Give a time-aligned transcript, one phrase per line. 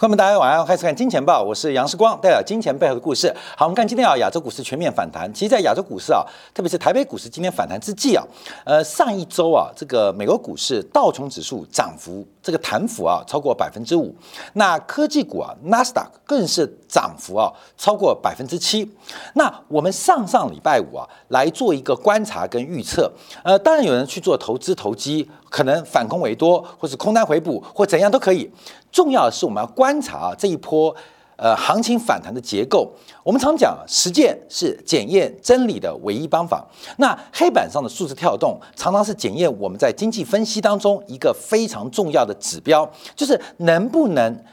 [0.00, 3.30] 朋友们，大家晚上好，开始看《金钱报》，我是杨世光，带来金钱背后的故事。
[3.54, 5.30] 好，我们看今天啊，亚洲股市全面反弹。
[5.34, 8.24] 其实，在亚洲股市啊，特别是台北股市今天反弹之际啊，
[8.64, 14.14] 呃，上一周啊，这个美国股市道琼指数涨幅这个弹幅啊超过百分之五，
[14.54, 18.90] 那科技股啊，纳斯达克更是涨幅啊超过百分之七。
[19.34, 23.12] 那我们上上礼拜五啊来做一个观察跟预测，
[23.44, 28.50] 呃，当然有人去做投资投机，可能反空为多，或是空单回补，或怎样都可以。
[28.90, 30.94] 重要的是，我们要观察啊这一波
[31.40, 32.92] 呃行情反弹的结构。
[33.24, 36.64] 我们常讲，实践是检验真理的唯一方法。
[36.98, 44.44] 那黑板上的数字跳动，常常是检验我们在经济分析当中一个非常重要的指标，就是能不能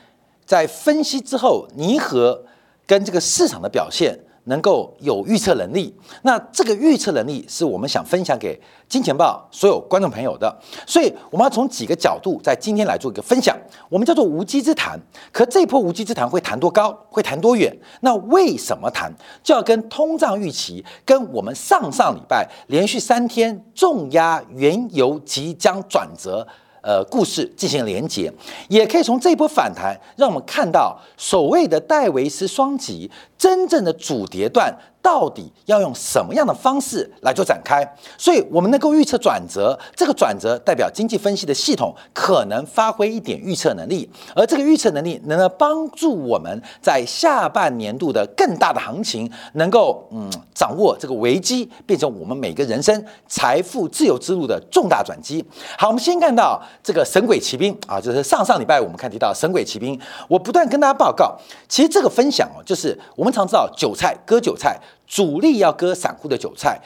[0.46, 2.42] 在分析之后拟合
[2.86, 4.18] 跟这个市场的表现。
[4.48, 5.94] 能够有预测能力，
[6.24, 10.54] 那这个预测能力是我们想分享给金钱豹所有观众朋友的，
[10.86, 13.58] 所以我们要从几个角度在今天来做一个分享，
[13.90, 15.00] 我们叫做无稽之谈。
[15.32, 17.76] 可这波无稽之谈会谈多高，会谈多远？
[18.02, 19.12] 那为什么谈？
[19.44, 26.48] 就要跟通胀预期，跟我们上上礼拜连续三天重压原油即将转折。
[26.88, 28.32] 呃，故事进行连接，
[28.70, 34.74] 也可以从这波反弹，让我们看到所谓的戴维斯双极真正的主跌段。
[35.08, 37.82] 到底要用什么样的方式来做展开？
[38.18, 55.42] 所以我们能够预测转折，这个转折代表经济分析的系统可能发挥一点预测能力，而这个预测能力能够帮助我们在下半年度的更大的行情，能够嗯掌握这个危机，变成我们每个人生财富自由之路的重大转机。
[55.78, 61.34] 好，我们先看到这个神鬼骑兵啊，就是上上礼拜我们看提到神鬼骑兵，我不断跟大家报告，
[61.70, 64.78] 其实这个分享哦，就是我们常知道韭菜割韭菜。
[65.06, 66.82] 主力要割散户的韭菜，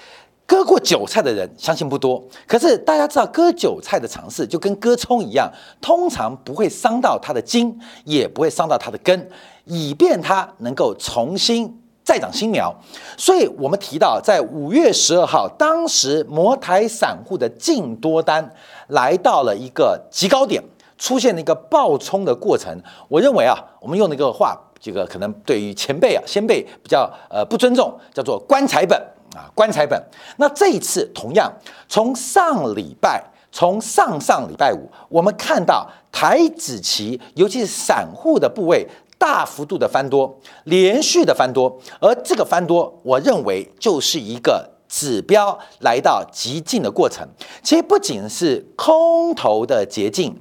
[0.45, 2.21] 割过韭菜的人相信不多。
[2.45, 9.29] 可是大家知道，割韭菜的尝试就跟割葱一样，通常不会伤到它的茎，也不会伤到它的根，
[9.65, 12.75] 以便它能够重新再长新苗。
[13.17, 18.53] 所以我们提到，在五月十二号，当时摩台散户的净多单
[18.89, 20.61] 来到了一个极高点，
[20.97, 22.79] 出现了一个爆冲的过程。
[23.07, 24.59] 我认为啊，我们用那个话。
[24.81, 28.99] 这个可能对于前辈啊、先辈比较呃不尊重，叫做棺材本
[29.35, 30.03] 啊，棺材本。
[30.37, 31.53] 那这一次同样，
[31.87, 38.87] 从上礼拜，从上上礼拜五，我们看到台子期，尤其是散户的部位
[39.19, 47.27] 大幅度的翻多，连续的翻多，而这个翻多，我认为就是一个指标来到极境的过程。
[47.61, 50.35] 其实不仅是空头的捷径。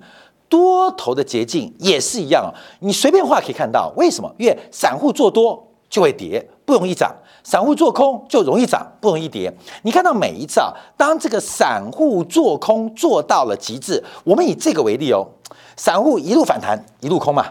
[0.50, 4.30] 多头的捷径也是一样，你随便画可以看到，为什么？
[4.36, 7.08] 因为散户做多就会跌，不容易涨；
[7.44, 9.50] 散户做空就容易涨，不容易跌。
[9.82, 15.24] 你看到每一次啊，当这个散户做空做到了极致，我们以这个为例哦，
[15.76, 17.46] 散户一路反弹一路空嘛，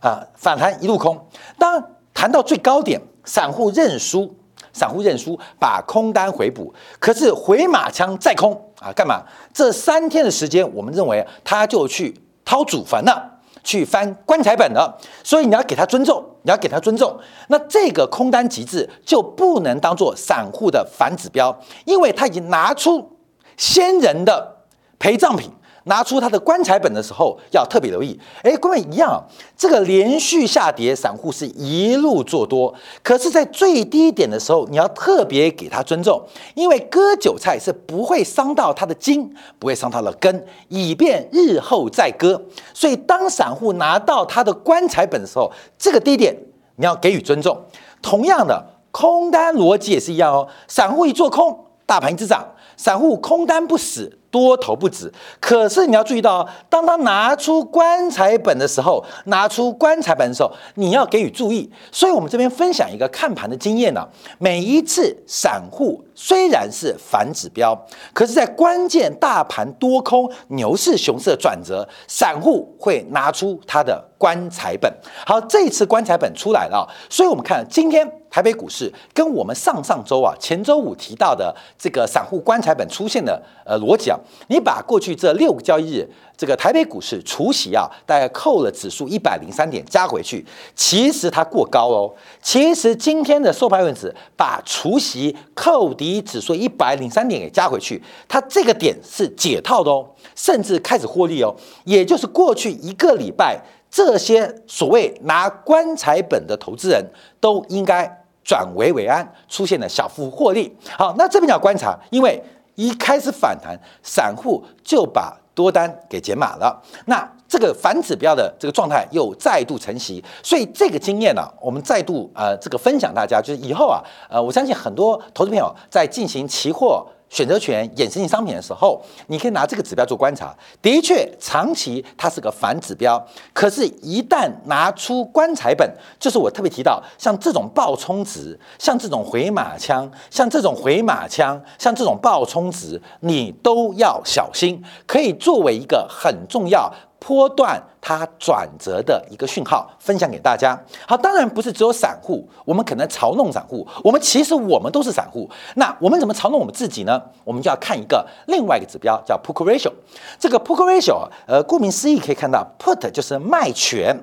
[0.00, 1.26] 啊，反弹一路空。
[1.58, 1.82] 当
[2.14, 4.32] 谈到最高点，散户认输。
[4.72, 8.54] 散户认输，把空单回补，可是回马枪再空
[8.86, 8.92] 啊？
[8.92, 9.22] 干嘛？
[9.52, 12.14] 这三天的时间，我们认为他就去
[12.44, 14.96] 掏祖坟了，去翻棺材本了。
[15.24, 17.18] 所以你要给他尊重，你要给他尊重。
[17.48, 23.18] 那这个空单极致就不能当做散户的反指标，因为他已经拿出
[23.56, 24.56] 先人的
[24.98, 25.50] 陪葬品。
[25.86, 28.18] 拿出他的棺材本的时候，要特别留意。
[28.42, 29.22] 哎，各位一样，
[29.56, 32.72] 这个连续下跌，散户是一路做多。
[33.02, 36.20] 可是，在最低点的时候，你要特别给他尊重，
[36.54, 42.40] 因为割韭菜是不会伤到他的筋，不会伤他的根，以便日后再割。
[42.74, 46.36] 所以，当散户拿到他的棺材本的时候，这个低点
[46.76, 47.56] 你要给予尊重。
[48.02, 50.48] 同样的，空单逻辑也是一样哦。
[50.66, 52.40] 散户一做空，大盘一直涨；
[52.76, 54.18] 散户空单不死。
[54.36, 55.10] 多头不止，
[55.40, 61.72] 可是你要注意到，当他拿出棺材本的时候，拿出棺材本的时候，你要给予注意。
[61.90, 64.06] 所以，我们这边分享一个看盘的经验呢。
[64.36, 67.78] 每一次散户虽然是反指标，
[68.14, 74.90] 可是，在关键大盘多空、牛市、熊市的转折，散户会拿出他的棺材本。
[75.26, 84.18] 好，这一次棺材本出来了，所以我们看今天台北股市跟我们上上周啊、前周五提到的这个散户棺材本出现的呃逻辑啊。
[84.48, 90.44] 你把过去这六个交易日，这个台北股市除息啊，大概扣了指数一百零三点加回去，
[90.74, 92.12] 其实它过高哦。
[92.42, 101.54] 其实今天的收盘位置把除息扣抵指数一百零三点给加回去，它这个点是解套的哦，甚至开始获利哦。
[101.84, 103.58] 也就是过去一个礼拜，
[103.90, 107.02] 这些所谓拿棺材本的投资人
[107.40, 110.76] 都应该转危为安，出现了小幅获利。
[110.98, 112.42] 好，那这边要观察，因为。
[112.78, 116.82] 一开始反弹，散户就把多单给减满了。
[117.06, 127.06] 那这个反指标的这个状态又再度成型，所以这个经验呢，我们再度呃这个分享大家，就是以后啊，呃，我相信很多投资朋友在进行期货。
[127.28, 130.54] 选择权衍生性商品的时候，你可以拿这个指标做观察。
[130.80, 133.20] 的确，长期它是个反指标，
[133.52, 146.88] 可是，一旦拿出棺材本，就是我特别提到，像这种爆冲值，像这种回马枪，像这种回马枪，像这种爆冲值，你都要小心，可以作为一个很重要。
[147.26, 150.80] 波段它转折的一个讯号，分享给大家。
[151.08, 153.84] 好，当然不是只有散户，我们可能嘲弄散户。
[154.04, 155.50] 我们其实我们都是散户。
[155.74, 157.20] 那我们怎么嘲弄我们自己呢？
[157.42, 159.90] 我们就要看一个另外一个指标，叫 put ratio。
[160.38, 164.16] 这个 put ratio，呃，顾名思义可以看到，put 就是卖权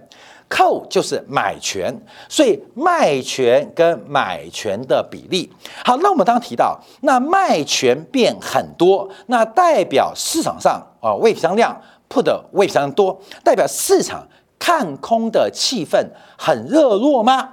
[0.53, 1.91] 扣就是买权，
[2.29, 5.51] 所以卖权跟买权的比例。
[5.83, 11.81] 好，那我们刚刚提到，那卖权变很多，那代表市场上啊未平仓量。
[12.09, 14.27] put 位非常多，代表市场
[14.59, 15.97] 看空的气氛
[16.37, 17.49] 很热络吗？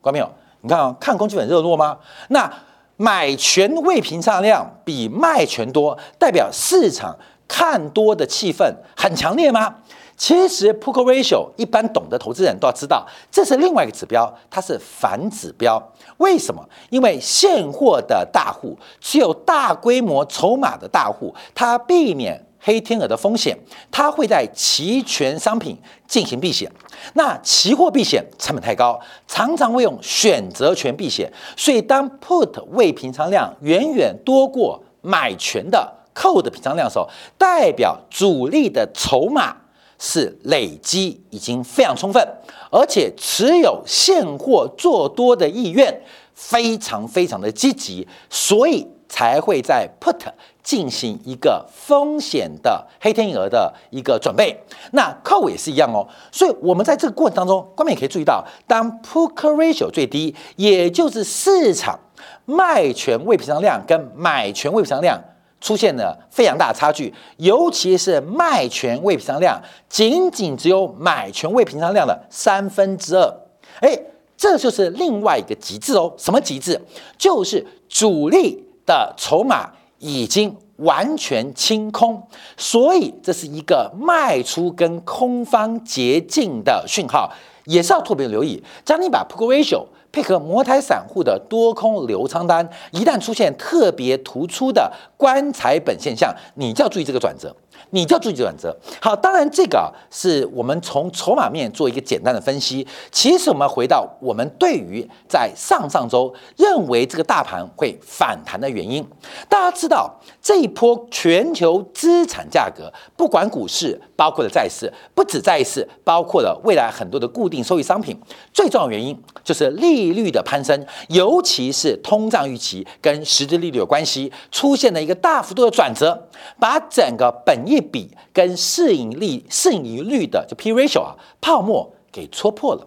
[0.00, 0.28] 观众朋友，
[0.62, 1.96] 你看啊，看空气氛热络吗？
[2.30, 2.52] 那
[2.96, 7.16] 买权未平仓量比卖权多，代表市场
[7.46, 9.76] 看多的气氛很强烈吗？
[10.20, 15.82] 其实 put ratio 一般懂得投资人都要知道，这是另外一个指标，它是反指标。
[16.18, 16.62] 为什么？
[16.90, 22.46] 因为现货的大户只有大规模筹码的大户，他避免。
[22.62, 23.58] 黑天鹅的风险，
[23.90, 25.74] 它会在期权商品
[26.06, 26.70] 进行避险。
[27.14, 31.32] 那期货避险成本太高，常常会用选择权避险。
[31.56, 37.08] 所以，当 put 未平仓量远远多过买权的 call 的平仓量的时候，
[37.38, 39.56] 代表主力的筹码
[40.00, 42.26] 是累积已经非常充分，
[42.72, 46.02] 而且持有现货做多的意愿
[46.34, 50.16] 非常非常的积极，所以才会在 put。
[50.62, 54.54] 进行一个风险的黑天鹅的一个准备，
[54.92, 56.06] 那 call 也是一样哦。
[56.30, 61.98] 所以，我们在这个过程当中，观众也可以注意到，当 put ratio 最低，也就是市场
[62.44, 65.18] 卖权未平仓量跟买权未平仓量
[65.60, 73.32] 出现了非常大的差距，尤其是卖权未平仓量仅仅只有买权未平仓量的三分之二，
[73.80, 73.98] 哎，
[74.36, 76.12] 这就是另外一个极致哦。
[76.16, 76.80] 什么极致？
[77.18, 79.70] 就是主力的筹码。
[80.02, 87.30] 已经完全清空，所以这是一个卖出跟空方捷径的讯号，
[87.66, 88.64] 也是要特别留意。
[88.82, 97.54] 将你把 put ratio 配合摩台散户的多空流仓单，一旦出现特别突出的棺材本现象，你就要注意这个转折。
[97.90, 98.76] 你就要注意转折。
[99.00, 102.86] 好，当然这个是我们从筹码面做一个简单的分析。
[103.10, 109.06] 其实我们回到我们对于在上上周认为这个大盘会反弹的原因。
[109.48, 118.18] 大家知道这一波全球资产价格，不管股市，包括了债市，不止债市，包括了未来很多的固定收益商品，
[118.52, 126.28] 最重要原因就是利率的攀升，尤其是通胀预期跟实质利率有关系，出现了一个大幅度的转折，
[126.58, 132.84] 把整个本一笔跟市盈率、市盈率的就 P ratio 啊，泡沫给戳破了，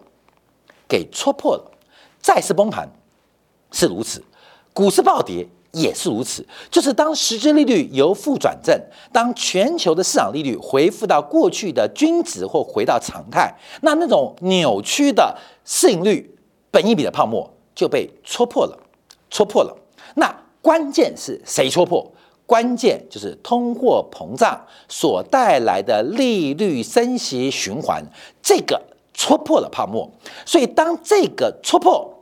[0.88, 1.72] 给戳破了。
[2.22, 2.90] 再次崩盘
[3.72, 4.22] 是如此，
[4.74, 6.46] 股市暴跌也是如此。
[6.70, 8.78] 就是当实质利率由负转正，
[9.12, 16.38] 当全球的市场利率恢复到过去的均值或回到常态，那那种扭曲的市盈率、
[16.70, 18.78] 本一比的泡沫就被戳破了，
[19.30, 19.78] 戳破了。
[20.16, 22.13] 那关键是谁戳破？
[22.54, 28.04] 关键就是通货膨胀所带来的利率升息循环，
[28.44, 28.80] 这个
[29.12, 30.08] 戳破了泡沫。
[30.46, 32.14] 所以，当这个戳破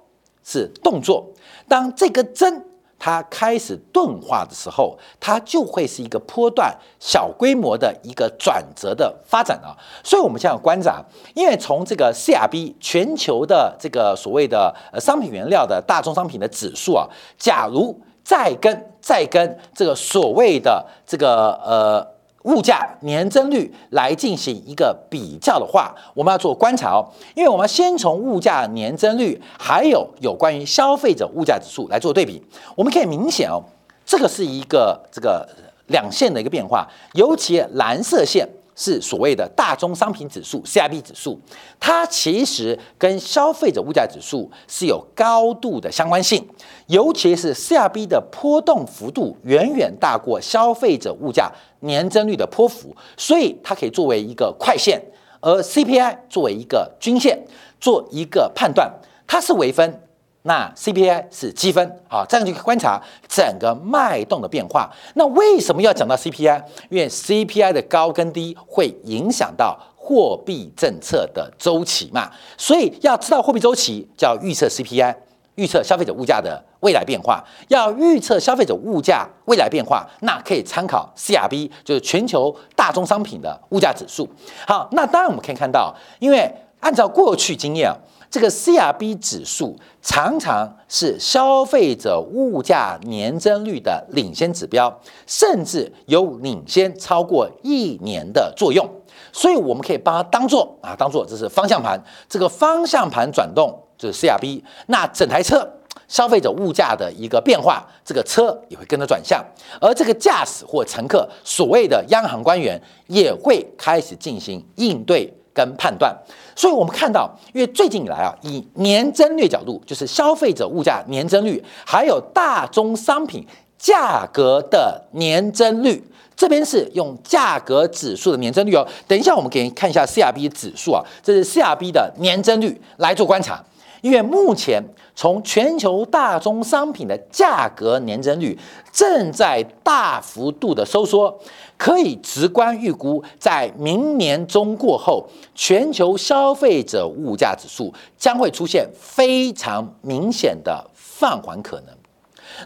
[0.41, 1.27] 是动作，
[1.67, 2.65] 当这个针
[2.97, 9.75] 它开始钝化的时候，它就会是一个波段小规模的一个转折的发展啊。
[10.01, 11.03] 所以，我们现在观察，
[11.35, 17.05] 因为从这个 CRB 全球的这个所谓的呃商品原料的大宗商品的指数啊，
[17.37, 22.07] 假如再跟再跟这个所谓的这个呃
[22.43, 32.41] 物价年增率来进行一个比较的话，我们要做观察哦，因为我们先从物价年增率还有有关于消费者物价指数来做对比，
[32.75, 33.61] 我们可以明显哦，
[34.05, 35.47] 这个是一个这个
[35.87, 38.47] 两线的一个变化，尤其蓝色线。
[38.75, 41.39] 是所谓的大宗商品指数 （CIB 指数），
[41.79, 46.47] 它其实跟消费者物价指数是有高度的相关性，
[46.87, 51.51] 尤其是 CIB 的波动幅度远远大过消费者物价
[51.81, 55.01] 年增率的波幅，所以它可以作为一个快线，
[55.41, 57.45] 而 CPI 作为一个均线
[57.79, 58.91] 做一个判断，
[59.27, 60.01] 它是微分。
[60.43, 64.89] 那 CPI 是积分啊，这样就可以观察整个脉动的变化。
[65.13, 66.63] 那为什么要讲到 CPI？
[66.89, 72.31] 因为 CPI 的高跟低会影响到货币政策的周期嘛。
[72.57, 75.15] 所以要知道货币周期，就要预测 CPI，
[75.55, 77.43] 预测消费者物价的未来变化。
[77.67, 84.27] 要预测消费者物价未来变化，那可以参考 CRB，就是全球大宗商品的物价指数。
[84.65, 87.95] 好，那当然我们可以看到，因为按照过去经验啊。
[88.31, 98.89] 这个 CRB 指数常常是消费者物价年增率的领先指标，甚至有领先超过一年的作用，
[99.33, 105.69] 所以我们可以把它当做啊，当做这是方向盘，这个方向盘转动就是 CRB，那整台车
[106.07, 109.45] 消费者物价的一个变化，这个车也会跟着转向，
[109.81, 115.33] 而这个驾驶或乘客，所谓的央行官员也会开始进行应对。
[115.53, 116.15] 跟判断，
[116.55, 123.45] 所以我们看到，因为最近以来啊，以年增率角度，就是消费者物价年增率，还有大宗商品
[123.77, 126.03] 价格的年增率，
[126.35, 128.87] 这边是用价格指数的年增率哦。
[129.07, 133.63] 等一下，我们给你看一下 CRB 指数啊，这是 CRB 的年增率来做观察。
[134.01, 134.83] 因为目前
[135.15, 138.57] 从全球大宗商品的价格年增率
[138.91, 141.39] 正在大幅度的收缩，
[141.77, 151.95] 可以直观预估，在明年中过后，全球消费者物价指数将会出现非常明显的放缓可能。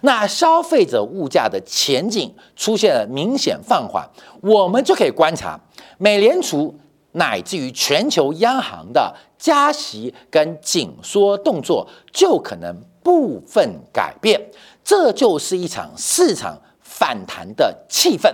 [0.01, 4.09] 那消费者物价的前景出现了明显放缓，
[4.41, 5.59] 我们就可以观察
[5.97, 6.73] 美联储。
[7.15, 14.39] 乃至于全球央行的加息跟紧缩动作就可能部分改变，
[14.83, 18.33] 这就是一场市场反弹的气氛，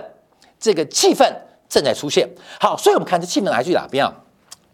[0.58, 1.32] 这个气氛
[1.68, 2.28] 正在出现。
[2.60, 4.12] 好，所以我们看这气氛来自于哪边啊？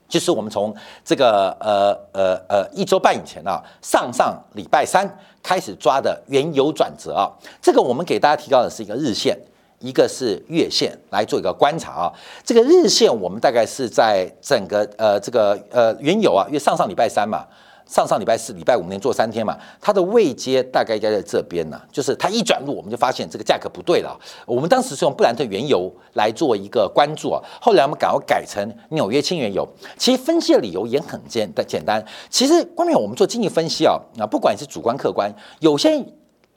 [0.08, 0.74] 就是我们从
[1.04, 7.28] 这个呃呃呃一周半以前啊，上上礼拜三开始抓的原油转折啊，
[7.60, 9.38] 这个我们给大家提到的是一个日线。
[9.80, 12.12] 一个是月线来做一个观察啊，
[12.44, 17.46] 这个日线我们大概是在整个呃这个呃原油啊，因为上上礼拜三嘛，
[17.86, 24.18] 上上礼拜四、礼拜五连做三天嘛，它的位阶大概应该在这边呢，就是它一转入，我们就发现这个价格不对了。
[24.44, 29.66] 我们当时是用布兰特原油来做一个关注啊，后来我们赶快改成纽约轻原油。
[29.96, 36.04] 其实分析的理由也很简的简单，其实关键我们做经济分析啊，啊不管是主观客观，有些。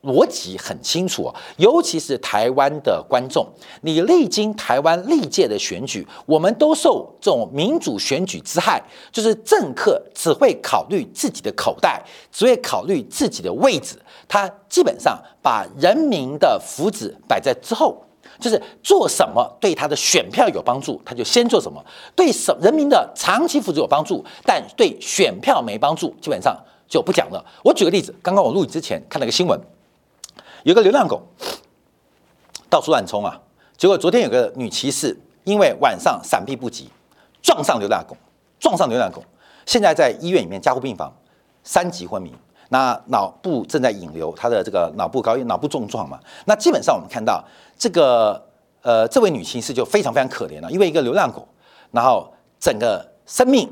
[0.02, 3.48] 逻辑很清楚，尤其是台湾的观众，
[3.82, 8.82] 你历经台湾历届的选举，我们都受这种民主选举之害，
[9.12, 13.96] 就是政客只会考虑自己的口袋，只会考虑自己的位置，
[14.28, 18.04] 他基本上把人民的福祉摆在之后，
[18.40, 21.80] 就是做什么对他的选票有帮助，他就先做什么；
[22.16, 27.46] 对什人民的长期福祉有帮助，但对选票没帮助，基本上就不讲了。
[27.64, 29.60] 我举个例子，刚刚我录影之前看了个新闻。
[30.64, 31.22] 有个流浪狗
[32.70, 33.40] 到处乱冲啊，
[33.76, 36.90] 结果昨天有个女骑士因为晚上闪避不及，
[37.42, 38.16] 撞上流浪狗，
[38.60, 39.24] 撞上流浪狗，
[39.66, 41.12] 现在在医院里面加护病房，
[41.64, 42.32] 三级昏迷，
[42.70, 47.44] 那脑部正在引流，她的这个脑部高脑部重创嘛，那基本上我们看到
[47.78, 48.42] 这个
[48.84, 51.48] 呃这位女骑士就非常非常可怜了，因为一个流浪狗，
[51.90, 53.68] 然后整个生命、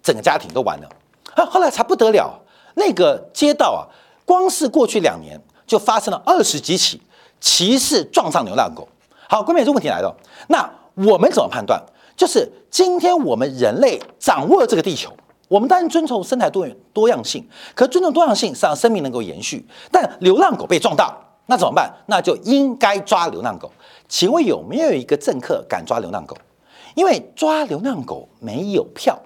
[0.00, 0.88] 整个家庭都完了，
[1.34, 2.40] 啊后来才不得了，
[2.74, 3.90] 那个街道啊，
[4.24, 5.40] 光是过去两年。
[5.70, 7.00] 就发生了二十几起
[7.38, 8.88] 骑士撞上流浪狗。
[9.28, 10.12] 好，关键这问题来了，
[10.48, 11.80] 那我们怎么判断？
[12.16, 15.12] 就是今天我们人类掌握了这个地球，
[15.46, 19.64] 我们当然尊重生态多元多样性，可尊重多样性是让生命能够延续。
[19.92, 21.88] 但流浪狗被撞到，那怎么办？
[22.06, 23.70] 那就应该抓流浪狗。
[24.08, 26.36] 请问有没有一个政客敢抓流浪狗？
[26.96, 29.16] 因为抓流浪狗没有票。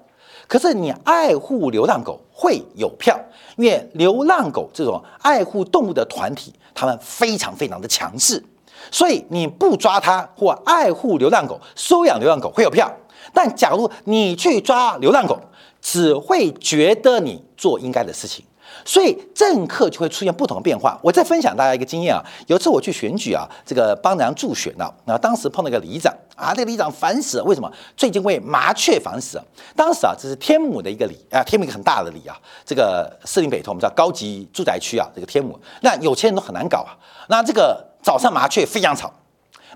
[0.47, 3.19] 可是你爱护流浪狗会有票，
[3.57, 8.43] 因为流浪狗这种爱护动物的团体，他们非常非常的强势，
[8.91, 12.91] 所以你不抓它或爱护流浪狗、收养流浪狗会有票。
[13.33, 15.39] 但假如你去抓流浪狗，
[15.81, 18.45] 只会觉得你做应该的事情。
[18.85, 20.97] 所以政客就会出现不同的变化。
[21.01, 27.69] 我再分享大家一个经验啊，有一次我去选举啊，这个帮人助选呢，然后当时碰到一个里长啊，这个里长烦死了，为什么？
[27.97, 29.45] 最近为麻雀烦死了。
[29.75, 36.93] 当时啊，这是天母的一个里啊，天母一个很大的里啊，这个士林北投我们叫高级住宅区啊，这个天母，那有钱人都很难搞啊。
[37.27, 39.11] 那这个早上麻雀非常吵，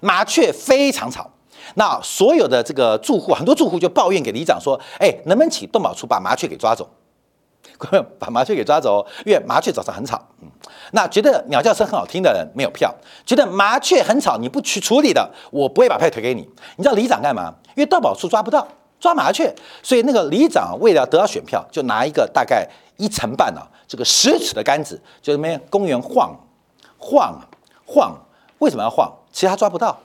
[0.01, 1.27] 麻雀非常吵，
[1.73, 6.87] 那所有的这个住户，很多住户就抱怨给里长说，哎，能不能请动保处把麻雀给抓走？
[8.19, 10.21] 把麻雀给抓走，因为麻雀早上很吵。
[10.41, 10.47] 嗯，
[10.91, 12.93] 那觉得鸟叫声很好听的人没有票，
[13.25, 16.41] 觉得麻雀很吵你不去处理的，我不会把票推给你。
[16.75, 17.53] 你知道里长干嘛？
[17.75, 18.67] 因为盗宝处抓不到，
[18.99, 22.67] 抓麻雀，所以那个里长为了得到选票，就拿一个大概
[22.97, 26.35] 一层半啊，这个十尺的杆子，就那边公园晃
[26.97, 27.39] 晃
[27.85, 28.15] 晃。
[28.59, 29.09] 为什么要晃？
[29.31, 29.97] 其实他抓不到，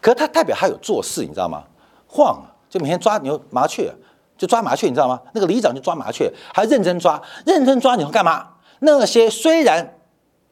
[0.00, 1.64] 可是他代表他有做事，你知道吗？
[2.06, 2.40] 晃
[2.70, 3.92] 就每天抓牛麻雀，
[4.36, 5.20] 就抓麻雀，你知道吗？
[5.32, 8.46] 那个里长就抓麻雀，还认真抓，认真抓，你会干嘛？
[8.80, 9.94] 那些虽然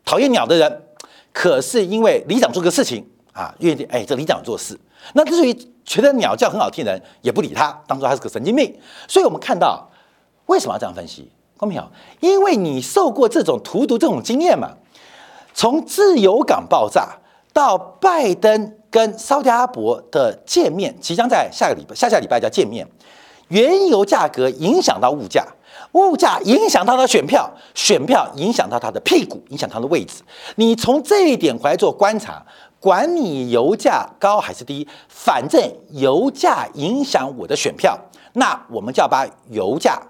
[0.05, 0.83] 讨厌鸟的人，
[1.33, 4.79] 可是因为里长做个事情啊，愿意哎，这里长做事。
[5.13, 8.75] 那至于觉得鸟叫很好听的人，也不理他，当做他是个神经病。
[9.07, 9.91] 所以我们看到
[10.47, 11.31] 为什么要这样分析？
[11.57, 11.83] 公平
[12.21, 14.71] 因为你受过这种荼毒这种经验嘛。
[15.53, 17.17] 从自由港爆炸
[17.53, 22.85] 到拜登跟沙特阿伯的见面，即将在下个礼拜、下下礼拜就要见面。
[23.49, 25.47] 原油价格影响到物价，
[25.93, 30.23] 物价影响到他选票，选票影响到他的屁股，影响他的位置。
[30.57, 32.45] 你从这一点回来做观察，
[32.81, 35.61] 管你油价高还是低，反正
[35.91, 37.99] 油价影响我的选票，
[38.35, 40.01] 那我们就要把油价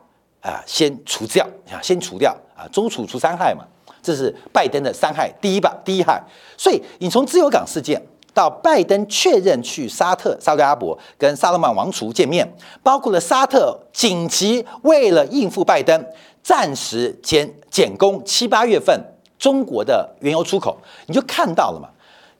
[0.40, 3.64] 啊先除掉，啊先除掉啊，周楚除三害嘛。
[4.02, 6.22] 这是拜登的三害，第一吧，第一害。
[6.58, 7.98] 所以你从自由港事件
[8.34, 12.46] 到拜登确认去沙特、沙特阿拉伯跟萨勒曼王储见面，
[12.82, 16.04] 包括了沙特紧急为了应付拜登，
[16.42, 19.00] 暂时减减工七八月份
[19.38, 20.76] 中国的原油出口，
[21.06, 21.88] 你就看到了嘛。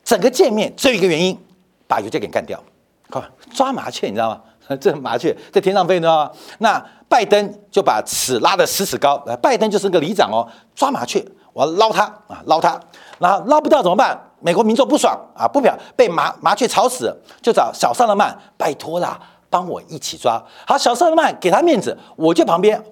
[0.04, 1.38] 整个见面只有一个原因，
[1.86, 2.62] 把油价给干掉，
[3.08, 3.22] 看
[3.54, 4.40] 抓麻雀，你知道吗？
[4.80, 6.30] 这麻雀在天上飞，你知道吗？
[6.58, 11.24] 那拜登就把尺拉得死死高，拜登就是个里长哦，抓麻雀。
[11.54, 12.78] 我要捞他啊，捞他，
[13.18, 14.20] 然后捞不到怎么办？
[14.40, 19.18] 美国民众不爽啊，不表被麻麻雀吵死，就找小萨勒曼，拜托啦，
[19.49, 20.42] 帮我一起抓。
[20.66, 22.84] 好，小萨勒曼给他面子，我就旁边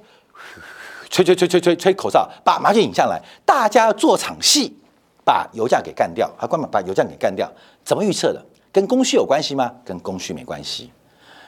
[1.10, 4.74] 吹吹吹吹吹吹口哨，把麻雀引下来，大家做场戏，
[5.24, 6.26] 把油价给干掉。
[6.38, 7.46] 啊，官们把油价给干掉，
[7.84, 8.42] 怎么预测的？
[8.72, 9.70] 跟供需有关系吗？
[9.84, 10.90] 跟供需没关系。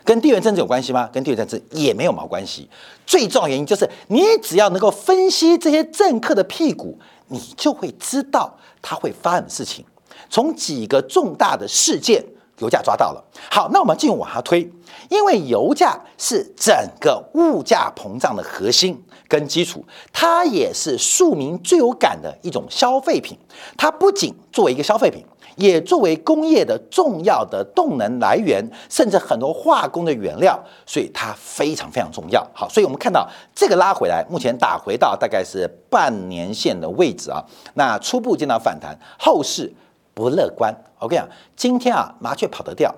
[0.04, 1.08] 跟地缘政治有关系吗？
[1.12, 2.68] 跟地缘政治也没有毛关系。
[3.06, 9.84] 最重要原因就是，你只要能够分析这些政客的屁股，你就会知道他会发生的事情。
[10.28, 12.25] 从几个重大的事件，
[12.58, 13.25] 油价抓到了。
[13.50, 14.70] 好，那我们继续往下推，
[15.08, 23.38] 因为油价是整个物价膨胀的核心跟基础，它也是庶民最有感的一种消费品。
[23.76, 25.25] 它不仅作为一个消费品。
[25.56, 32.45] 也作为工业的重要的动能来源，甚至很多化工的原料，所以它非常非常重要。
[32.52, 37.40] 好，所以我们看到这个拉回来，目前打回到大概是半年线的位置啊。
[37.75, 39.73] 那初步见到反弹，后市
[40.15, 40.75] 不乐观。
[40.99, 42.95] 我跟你讲，今天啊麻雀跑得掉，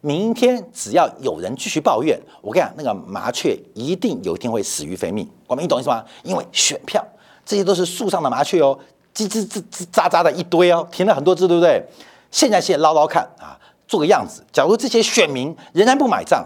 [0.00, 5.28] 明天只要有人继续抱怨，我跟你讲，那个麻雀一定有一天会死于非命。
[5.46, 6.04] 我们你懂意思吗？
[6.22, 7.04] 因为选票
[7.44, 8.78] 这些都是树上的麻雀哦。
[9.14, 11.84] 叽叽吱吱喳喳的一堆哦，停了很多只，对不对？
[12.30, 14.42] 现在先捞捞看啊，做个样子。
[14.50, 16.42] 假如这些选民仍然不买账，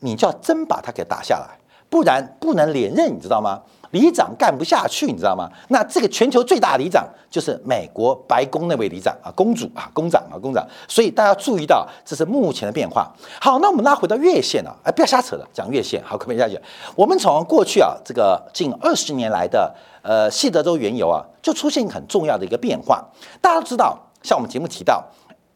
[0.00, 3.62] 你就要真把他给打下来，不然不能连任，你知道吗？
[3.90, 5.50] 里长干不下去，你知道吗？
[5.68, 10.66] 那这个全球最大的里长就是美国白宫那位里长啊，公主啊，公长啊，公长。
[10.86, 13.12] 所以大家注意到，这是目前的变化。
[13.40, 16.02] 好，那我们拉回到月线啊，哎，不要瞎扯了，讲月线。
[16.04, 16.60] 好，可不可以下去？
[16.94, 23.04] 我们从过去啊，这个近二十年来的呃，西德州原油啊，就出现很重要的一个变化。
[23.40, 25.04] 大家都知道，像我们节目提到，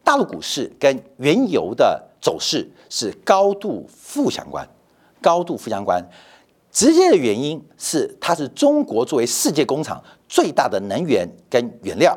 [0.03, 4.67] 大陆股市跟原油的走势是高度负相关，
[5.21, 6.03] 高度负相关。
[6.75, 12.13] 直接的原因是，它是中国作为世界工厂最大的能源跟原料；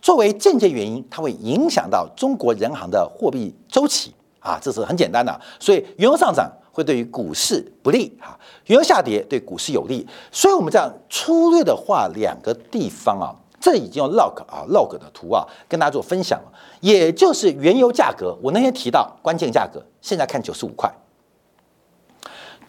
[0.00, 5.38] 作为间接原因，它会影响到中国人行的货币周期啊，这是很简单的。
[5.60, 8.32] 所以原油上涨会对于股市不利啊，
[8.64, 10.08] 原油下跌对股市有利。
[10.30, 20.90] 所以我们这样粗略的画两个地方啊，这已经用 log 啊 log 的图啊跟大家做分享了，也就是原油价格，我那天提到关键价格，现在看九十五块。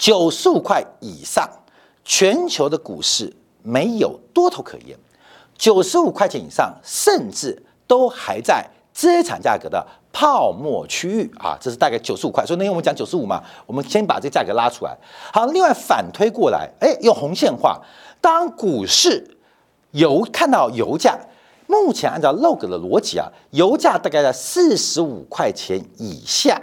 [0.03, 1.49] 九十五块以上，
[2.03, 4.99] 全球的股市没有多头可言。
[5.57, 11.57] 九十五块钱以上，甚至都还在资产价格的泡沫区域啊！
[11.57, 12.45] 这是大概九十五块。
[12.45, 14.93] 所以那天我们讲九十五嘛，我们先把这价格拉出来。
[15.31, 17.81] 好，另外反推过来，哎，用红线画。
[18.19, 19.37] 当股市
[19.91, 21.17] 油看到油价，
[21.65, 26.61] 目前按照 log 的逻辑啊，油价大概在四十五块钱以下，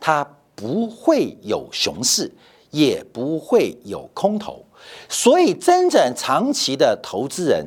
[0.00, 0.26] 它。
[0.60, 2.30] 不会有熊市，
[2.70, 4.62] 也不会有空头，
[5.08, 7.66] 所以真正长期的投资人，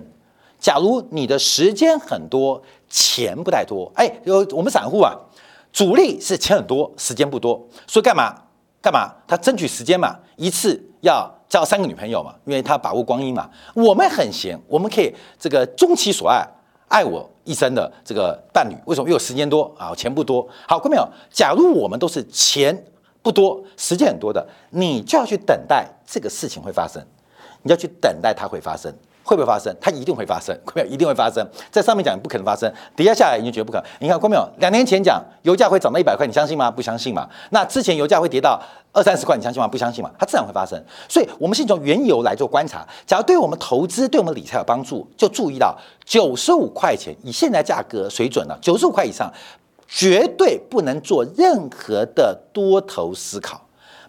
[0.59, 5.11] 假如你的时间很多，钱不太多，哎，有我们散户啊，
[5.71, 8.35] 主力是钱很多，时间不多，所以干嘛
[8.79, 9.11] 干嘛？
[9.27, 13.49] 他争取时间嘛，一次要交三个女朋友嘛，因为他把握光阴嘛。
[13.73, 16.45] 我们很闲，我们可以这个终其所爱。
[16.89, 19.07] 爱我一生的这个伴侣，为什么？
[19.07, 20.47] 又有时间多啊，钱不多。
[20.67, 21.07] 好，看到没有？
[21.31, 22.85] 假如我们都是钱
[23.21, 27.03] 不多，时间很多的，你就要去等待这个事情会发生。
[27.61, 28.93] 你要去等待它会发生。
[29.23, 29.75] 会不会发生？
[29.79, 30.87] 它一定会发生，没有？
[30.87, 31.45] 一定会发生。
[31.71, 33.87] 在上面讲不可能发生，底下下来你就觉得不可能。
[33.99, 36.69] 你看，观众朋友，两年前讲油价会涨到一百块，你相信吗？
[36.69, 37.27] 不相信嘛？
[37.51, 39.67] 那之前油价会跌到二三十块，你相信吗？
[39.67, 40.11] 不相信嘛？
[40.19, 40.77] 它自然会发生。
[41.07, 42.85] 所以，我们先从原油来做观察。
[43.05, 49.31] 假如对我们投资、对我们理财有帮助，就注意到九十五块钱，以现在价格水准呢，九十五块以上，
[49.87, 53.61] 绝对不能做任何的多头思考，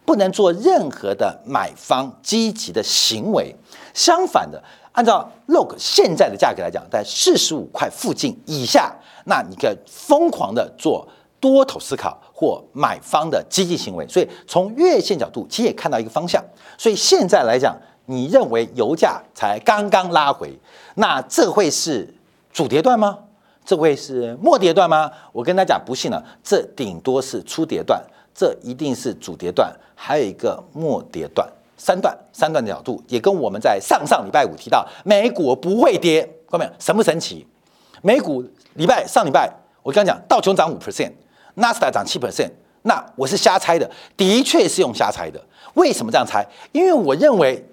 [0.04, 3.54] 不能做任何的买方积极的行为。
[3.94, 4.60] 相反的。
[4.94, 8.94] 按照 log 现在的价格来讲，在四十五块附近以下，
[9.26, 11.06] 那你可以疯狂的做
[11.40, 14.06] 多头思考或买方的积极行为。
[14.06, 16.42] 所以从月线角度，其实也看到一个方向。
[16.78, 17.76] 所以现在来讲，
[18.06, 20.56] 你认为油价才刚刚拉回，
[20.94, 22.14] 那这会是
[22.52, 23.18] 主跌段吗？
[23.64, 25.10] 这会是末跌段吗？
[25.32, 28.00] 我跟大家讲，不信了，这顶多是初跌段，
[28.32, 31.48] 这一定是主跌段，还有一个末跌段。
[31.76, 36.70] 三段三段的角度，也跟我们在上上礼拜五提到美股不会跌，看到没有？
[36.78, 37.46] 神不神奇？
[38.02, 39.50] 美股礼拜上礼拜
[39.82, 41.12] 我刚讲道琼涨五 percent，
[41.54, 42.50] 纳斯达涨七 percent，
[42.82, 45.40] 那我是瞎猜的，的确是用瞎猜的。
[45.74, 46.46] 为什么这样猜？
[46.72, 47.64] 因为我认为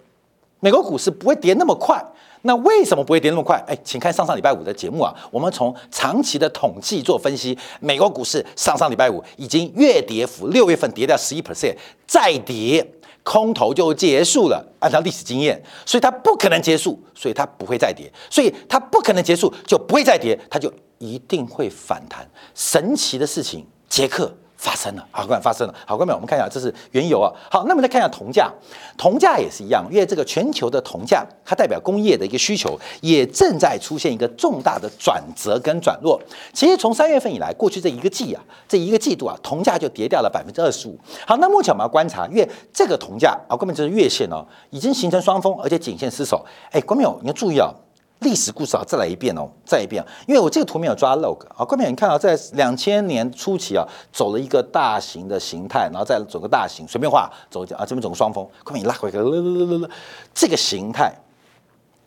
[0.59, 2.03] 美国股市不会跌那么快。
[2.43, 3.63] 那为什么不会跌那么快？
[3.67, 11.75] 哎，请看上上礼拜五的节目啊，我们从长期的统计做分析，美国股市上上礼拜五已经月跌幅，六月份跌掉十一 percent，
[12.07, 12.83] 再跌。
[13.23, 22.29] 空头就结束了，按照历史经验，所以它不可能结束，所以它不会再跌，所以它不可能结束就不会再跌，它就一定会反弹。
[22.55, 24.35] 神奇的事情，杰克。
[24.61, 27.33] 发生了，好，各位发生了，好，各位，我们看一下，这是原油啊。
[27.49, 28.47] 好，那么再看一下铜价，
[28.95, 36.21] 铜价也是一样，因为这个全球的铜价，它代表工业的一个需求，也正在出现一个重大的转折跟转弱。
[36.53, 40.95] 其实从三月份以来，过去这一个季啊，这一个季度啊，铜价就跌掉了百分之二十五。
[41.25, 46.45] 好，那目前我们要观察，因为这个铜价啊，根本就是月线哦，已经形成双峰，而且颈线失守。
[46.69, 47.73] 哎，观众你要注意啊。
[48.21, 50.03] 历史故事啊，再来一遍哦，再一遍。
[50.27, 59.89] 因为我这个图没有抓 log 啊，观众你看啊在两千年初期啊，走了一个大型的形态，然后再走个大型，随便画走啊，这边走个双峰，观众你拉回个，
[60.35, 61.11] 这个形态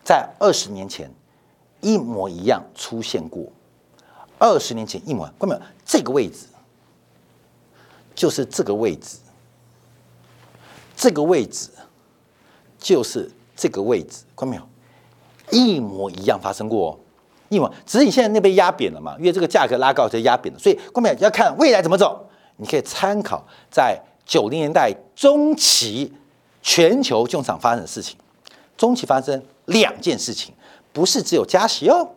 [0.05, 1.13] 在二十年前
[1.81, 3.51] 一模一样出现过，
[4.39, 6.47] 二十年前一模，观众这个位置
[8.15, 9.19] 就是这个位置，
[10.97, 11.71] 这个位置
[12.79, 14.63] 就是这个位置，看到没有？
[15.55, 16.99] 一模一样发生过，哦，
[17.49, 19.15] 一模，只是你现在那边压扁了嘛？
[19.19, 22.29] 因为这个价格拉高就压扁了，所以后面要看未来怎么走。
[22.57, 26.13] 你可以参考在九零年代中期
[26.63, 28.17] 全球重场发生的事情。
[28.77, 30.53] 中期发生两件事情，
[30.93, 32.09] 不是只有加息哦，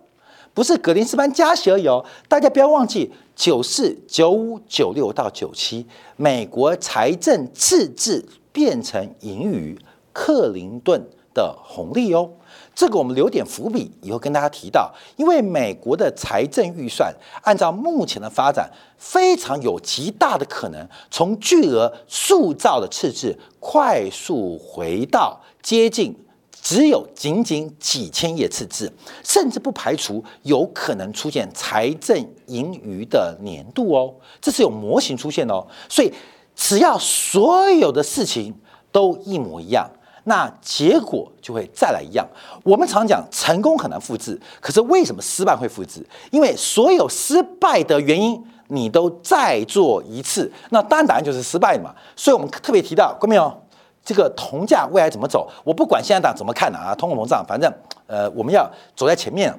[0.54, 2.04] 不是格林斯潘加息而已哦。
[2.28, 9.80] 大家不要忘记，九四、九五、九六到九七，美国财政赤字变成盈余，
[10.12, 11.00] 克林顿
[11.34, 12.30] 的红利哦。
[12.78, 14.94] 这个我们留点伏笔，以后跟大家提到。
[15.16, 17.12] 因为美国的财政预算，
[17.42, 26.16] 按照目前的发展，非常有极大的可能从巨额塑造的赤字，快速回到接近
[26.62, 34.14] 只有仅仅几千页赤字，甚至不排除有可能出现财政盈余的年度哦。
[34.40, 35.66] 这是有模型出现的哦。
[35.90, 36.14] 所以
[36.56, 38.54] 只要所有的事情
[38.92, 39.90] 都一模一样。
[40.30, 42.28] 那结果就会再来一样。
[42.62, 46.06] 我们常讲成功很难复制，可是为什么失败会复制？
[46.32, 51.96] 因为所有失败的原因你都再做一次，那当然答案就是失败嘛。
[52.14, 53.62] 所以我们特别提到，过没有？
[54.04, 55.50] 这个铜价未来怎么走？
[55.64, 57.72] 我不管现在党怎么看的啊，通货膨胀，反正
[58.06, 59.54] 呃我们要走在前面，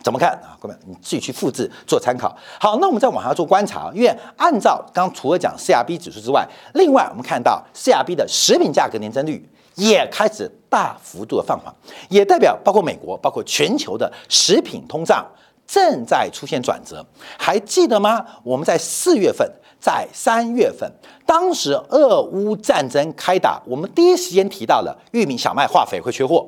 [0.00, 0.54] 怎么看啊？
[0.60, 2.32] 各位你自己去复制做参考。
[2.60, 9.48] 好，那我们再往下做观察，因为按照刚除了讲 CRB 指数之外，另外我们看到 CRB 的食品价格年增率。
[9.74, 11.74] 也开始大幅度的放缓，
[12.08, 15.26] 也代表包括美国、包括全球的食品通胀
[15.66, 17.04] 正在出现转折。
[17.38, 18.24] 还记得吗？
[18.42, 20.90] 我们在四月份、在三月份，
[21.24, 26.46] 当时俄乌战争开打，我们第一时间提到了玉米、小麦、化肥会缺货。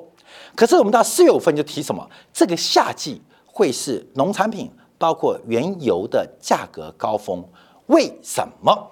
[0.54, 2.08] 可是我们到四月份就提什么？
[2.32, 7.44] 这个夏季会是农产品，包括原油的价格高峰。
[7.86, 8.90] 为什么？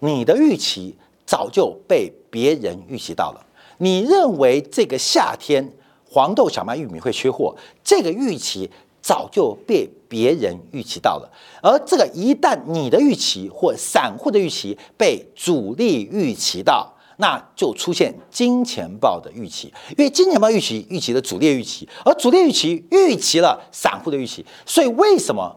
[0.00, 0.96] 你的预期？
[1.28, 3.46] 早就被别人预期到了。
[3.76, 5.70] 你认为这个夏天
[6.10, 8.70] 黄豆、小麦、玉米会缺货，这个预期
[9.02, 11.30] 早就被别人预期到了。
[11.62, 25.54] 而这个一旦你的预期或散户的预期被主力预期到，那就出现金钱豹的预期，因为金钱豹预期预期的主力预期，而主力预期预期了散户的预期，所以为什么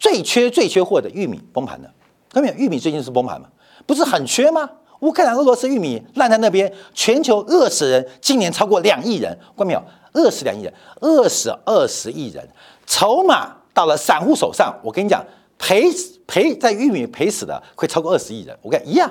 [0.00, 1.88] 最缺最缺货的玉米崩盘呢？
[2.28, 2.66] 看到没有？
[2.66, 3.48] 玉米最近是崩盘吗？
[3.86, 4.68] 不是很缺吗？
[5.02, 9.82] 乌克兰、俄罗斯玉米烂在那边，全球饿死人，今年超过两亿人，关没有？
[10.12, 12.48] 饿死两亿人，饿死二十亿人，
[12.86, 15.24] 筹码到了散户手上，我跟你讲，
[15.58, 15.90] 赔
[16.26, 19.10] 赔在玉米赔死的会超过二十亿人，我跟你一样，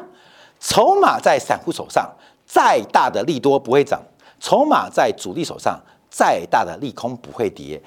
[0.60, 2.10] 筹码在散户手上，
[2.46, 4.00] 再大的利多不会涨；
[4.40, 5.78] 筹码在主力手上，
[6.10, 7.82] 再大的利空不会跌。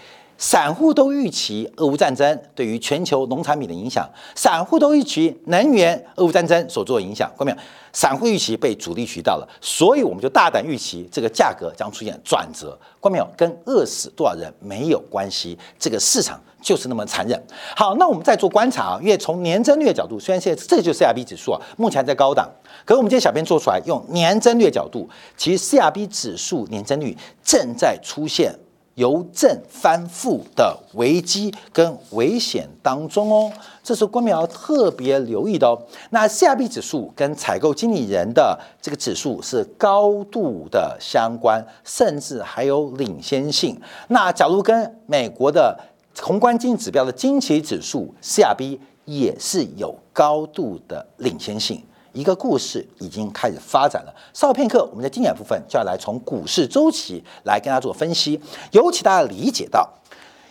[0.46, 7.56] 散户都预期俄乌战争对于全球农产品的影响，散户都预期能源俄乌战争所做的影响，看到没有？
[7.94, 13.26] 散户预期被主力渠道了，所以我们就大胆预期这个价格将出现转折，看到没有？
[13.34, 17.42] 跟饿死多少人没有关系，这个市场就是那么残忍。
[17.74, 22.46] 好，那我们再做观察啊，因为从年增率的角度，虽然现在这就是 CRB 指数啊，目前还在高档，
[22.84, 28.54] 可是我们今天小编做出来用年增率角度，其实 CRB 指数年增率正在出现。
[28.94, 33.52] 由正翻覆的危机跟危险当中哦，
[33.82, 35.76] 这是官苗特别留意的哦。
[36.10, 43.80] 那 CRB 指数跟采购经理人的这个指数是高度的相关，甚至还有领先性。
[44.08, 45.78] 那假如跟美国的
[46.20, 51.82] 宏观经济指标的经济指数 CRB 也是有高度的领先性。
[52.14, 54.14] 一个故事已经开始发展了。
[54.32, 58.40] 稍片刻，我们在经典部分就要来从股市周期来跟大家做分析。
[58.70, 59.86] 尤其大家理解到，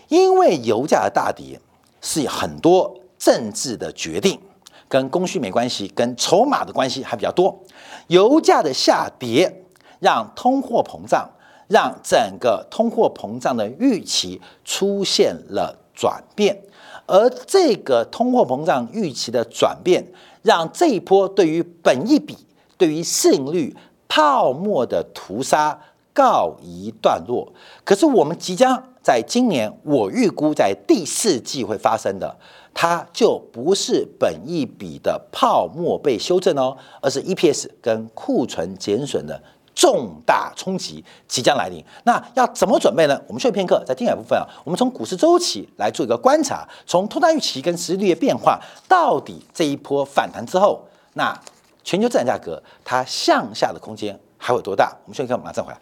[0.10, 1.60] 因为油价的大跌
[2.02, 4.38] 是很多政治的决定，
[4.88, 7.58] 跟供需没关系，跟筹码的关系还比较多。
[8.08, 9.64] 油价的下跌
[10.00, 11.30] 让通货膨胀，
[11.70, 16.64] 让整个通货膨胀的预期出现了转变，
[17.06, 20.06] 而这个通货膨胀预期的转变。
[20.44, 22.36] 让这一波对于本一比、
[22.78, 23.74] 对于市盈率
[24.10, 25.80] 泡沫的屠杀
[26.14, 27.54] 告一段落。
[27.86, 32.38] 可是我们即将在今年，我预估在第四季会发生的，
[32.74, 39.42] 它就不是本一比的泡沫被修正哦，而是 EPS 跟库存减损的。
[39.76, 43.20] 重大冲击即将来临，那要怎么准备呢？
[43.28, 51.34] 我们休息片刻，在听海部分啊，我们从股市周期来做一个观察，从通胀预期跟实际率的变化，到底这一波反弹之后，那
[51.84, 54.96] 全球资产价格它向下的空间还有多大？
[55.06, 55.80] 我们休息片刻，马上回来。